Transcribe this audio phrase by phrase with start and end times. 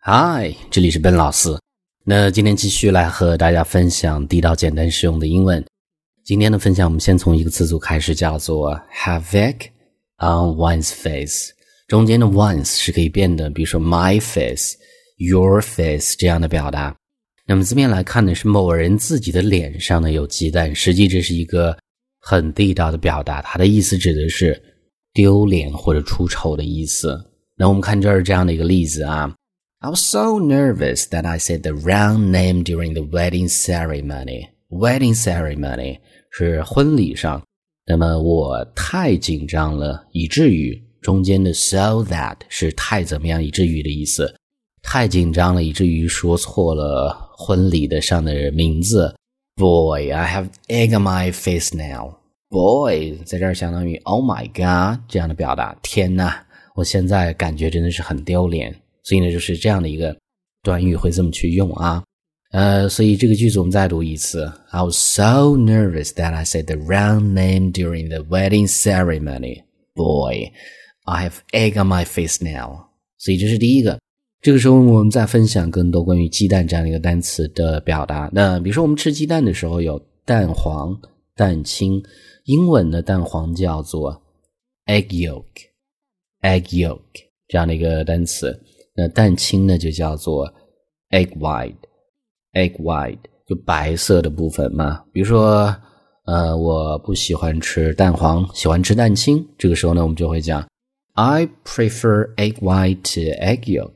[0.00, 1.50] 嗨，这里是笨老师。
[2.04, 5.62] 那今天继续来和大家分享地道、简单、实用的英文。
[6.24, 9.66] 今天的分享，我们先从一个词组开始，叫做 havoc
[10.18, 11.52] on one's face。
[11.88, 14.76] 中间的 one's 是可以变的，比如说 my face、
[15.16, 16.96] your face 这样的表达。
[17.44, 20.72] 那么字面来看呢，是某人自己的脸上呢有鸡蛋。
[20.72, 21.76] 实际这是一个
[22.20, 24.58] 很地道的表达，它的意思指的是
[25.12, 27.18] 丢脸或者出丑的意思。
[27.56, 29.34] 那我们看这儿这样的一个例子啊。
[29.80, 34.48] I was so nervous that I said the wrong name during the wedding ceremony.
[34.70, 36.00] Wedding ceremony
[36.32, 37.44] 是婚礼上，
[37.86, 44.34] 那么我太紧张了，以至于中间的 so that 是太怎么样，以至于的意思。
[44.82, 49.14] 太紧张了，以至于说错了婚礼的上的名字。
[49.54, 52.16] Boy, I have egg on my face now.
[52.48, 55.78] Boy，在这儿相当于 Oh my God 这样的表达。
[55.82, 56.32] 天呐，
[56.74, 58.74] 我现在感觉真的是很丢脸。
[59.02, 60.16] 所以呢，就是这样的一个
[60.62, 62.02] 短语会这么去用啊，
[62.50, 64.50] 呃，所以这个句子我们再读一次。
[64.70, 69.64] I was so nervous that I said the wrong name during the wedding ceremony.
[69.94, 70.52] Boy,
[71.04, 72.88] I have egg on my face now.
[73.18, 73.98] 所以这是第一个。
[74.40, 78.30] 这个时候我们再分享更多关于鸡蛋这样的一个单词的表达。
[78.32, 80.96] 那比如说我们吃鸡蛋的时候有蛋黄、
[81.34, 82.00] 蛋清，
[82.44, 84.22] 英文的蛋黄叫做
[84.86, 87.00] egg yolk，egg yolk
[87.48, 88.56] 这样的一个单词。
[89.00, 90.52] 那蛋清呢，就叫做
[91.10, 95.04] egg white，egg white 就白色的部分嘛。
[95.12, 95.72] 比如说，
[96.24, 99.46] 呃，我不喜欢吃蛋黄，喜欢吃蛋清。
[99.56, 100.68] 这个时候呢，我们就会讲
[101.14, 103.94] I prefer egg white to egg yolk。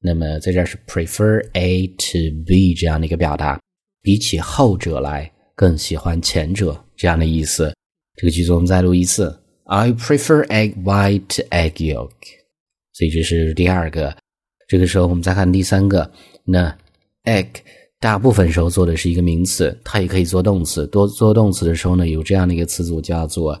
[0.00, 3.60] 那么在这是 prefer A to B 这样的一个表达，
[4.02, 7.72] 比起后者来更喜欢前者这样的意思。
[8.16, 9.32] 这个句子我们再录一次
[9.66, 12.10] ：I prefer egg white to egg yolk。
[12.94, 14.12] 所以这是第二个。
[14.70, 16.08] 这个时候，我们再看第三个。
[16.44, 16.72] 那
[17.24, 17.48] egg
[17.98, 20.86] 大部分时候做的是一个名词，它也可以做动词。
[20.86, 23.60] 多做动词的时候呢，有这样的一个词组叫做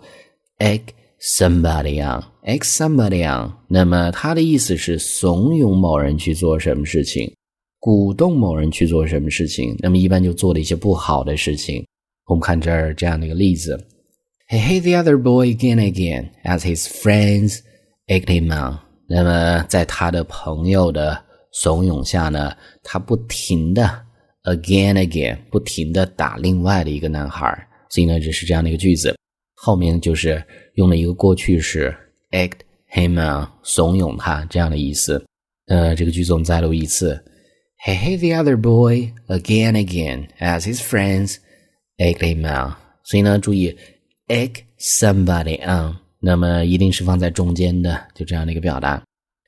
[0.60, 0.82] egg
[1.20, 3.52] somebody on，egg somebody on。
[3.66, 7.34] 那么它的意思是怂恿某人去做什么事情，
[7.80, 9.74] 鼓动某人去做什么事情。
[9.80, 11.84] 那么一般就做了一些不好的事情。
[12.26, 13.76] 我们看这儿这样的一个例子
[14.48, 17.58] ：He hit the other boy again and again as his friends
[18.06, 18.78] egged him on。
[19.12, 23.82] 那么，在他的朋友的怂恿下呢，他不停的
[24.44, 29.16] again again 不停的打另外的一个男孩所以呢，这是这样的一个句子，
[29.56, 30.40] 后面就是
[30.74, 31.92] 用了一个过去式
[32.30, 32.58] act
[32.92, 35.20] him on 怂恿他这样的意思。
[35.66, 37.20] 呃，这个句子我们再录一次
[37.84, 41.38] ：He hit the other boy again again as his friends
[41.98, 42.76] egged him on。
[43.02, 43.76] 所以呢，注意
[44.28, 45.96] egg somebody on。
[46.20, 49.02] 那么一定是放在中间的，就这样的一个表达。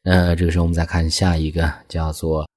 [0.05, 2.49] 那这个时候我们再看下一个，叫做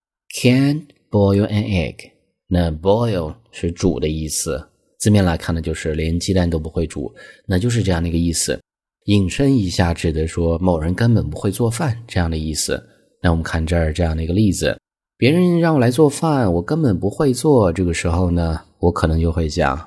[0.41, 0.81] can
[1.11, 2.11] boil an egg。
[2.47, 4.67] 那 boil 是煮的意思，
[4.99, 7.13] 字面来看呢，就是连鸡蛋都不会煮，
[7.45, 8.59] 那就是这样的一个意思。
[9.05, 12.83] 引申一下，指的说某人根本不会做饭这样的意思。
[13.21, 14.79] 那我们看这儿这样的一个例子，
[15.17, 17.71] 别人让我来做饭，我根本不会做。
[17.73, 19.77] 这个时候呢，我可能就会讲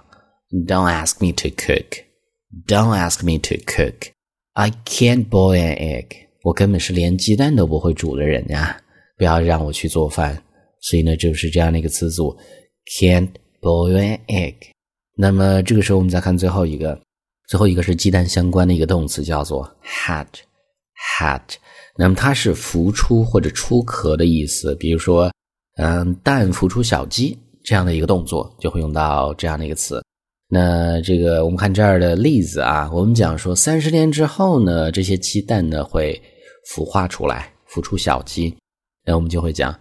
[0.67, 2.05] ，Don't ask me to cook.
[2.67, 4.13] Don't ask me to cook.
[4.59, 6.07] I can't boil an egg，
[6.43, 8.77] 我根本是连鸡蛋都不会煮的人呀！
[9.17, 10.43] 不要让我去做饭。
[10.81, 12.37] 所以呢，就是这样的一个词组
[12.99, 13.29] ，can't
[13.61, 14.57] boil an egg。
[15.17, 17.01] 那么这个时候我们再看最后一个，
[17.47, 21.55] 最后一个是鸡蛋相关的一个动词，叫做 hatch，hatch。
[21.97, 24.75] 那么它是孵出或者出壳的意思。
[24.75, 25.33] 比如说，
[25.77, 30.03] 嗯，蛋孵出小鸡这样的一个动作，就会用到这样的一个词。
[30.51, 36.19] 那这个我们看这儿的例子啊，我们讲说三十天之后呢，这些鸡蛋呢会
[36.75, 38.55] 孵化出来，孵出小鸡。
[39.05, 39.79] 那我们就会讲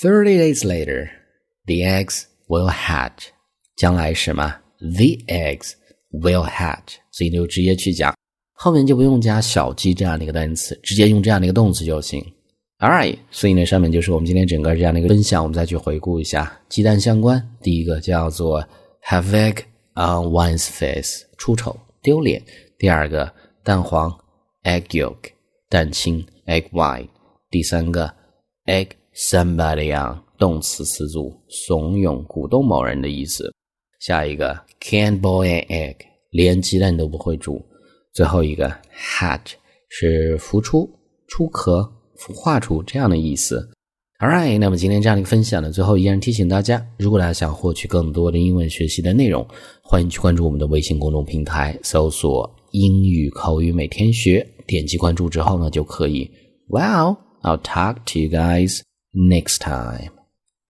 [0.00, 1.08] ，thirty days later
[1.66, 3.30] the eggs will hatch。
[3.76, 5.72] 将来什么？the eggs
[6.12, 6.94] will hatch。
[7.10, 8.14] 所以就直接去讲，
[8.52, 12.24] 后面就不用加小鸡这样的一个单词，直接用这样的一个动词就行。
[12.78, 17.42] All right，所以呢，上面就是我们今天整个这样的一个分享，我们再去回顾一下鸡蛋相关。
[17.60, 18.62] 第一个叫做
[19.04, 19.62] have egg。
[19.96, 22.42] On one's face，出丑丢脸。
[22.78, 23.32] 第二个，
[23.64, 24.14] 蛋黄
[24.64, 25.30] ，egg yolk，
[25.70, 27.08] 蛋清，egg white。
[27.48, 28.14] 第三个
[28.66, 33.50] ，egg somebody on，动词词组，怂恿、鼓动某人的意思。
[33.98, 35.96] 下一个，can't boil an egg，
[36.30, 37.64] 连鸡蛋都不会煮。
[38.12, 39.54] 最后一个，hatch，
[39.88, 40.90] 是孵出、
[41.26, 43.70] 出壳、孵化出这样的意思。
[44.18, 49.46] Alright，那么今天这样的一个分享呢，最后依然提醒大家，如果大家想获取更多的英文学习的内容，
[49.82, 56.30] 欢迎去关注我们的微信公众平台，搜索“英语口语每天学”，点击关注之后呢，就可以。
[56.70, 58.80] Well，I'll talk to you guys
[59.12, 60.15] next time.